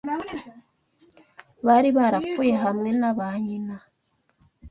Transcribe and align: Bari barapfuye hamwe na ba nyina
Bari 1.65 1.89
barapfuye 1.97 2.53
hamwe 2.63 2.89
na 2.99 3.11
ba 3.17 3.29
nyina 3.45 3.75